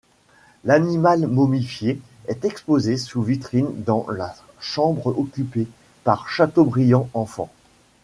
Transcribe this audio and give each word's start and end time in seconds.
L'animal 0.63 1.27
momifié 1.27 2.01
est 2.27 2.43
exposé 2.43 2.97
sous 2.97 3.21
vitrine 3.21 3.67
dans 3.83 4.07
la 4.09 4.35
chambre 4.59 5.15
occupée 5.15 5.67
par 6.05 6.27
Chateaubriand 6.27 7.07
enfant. 7.13 7.51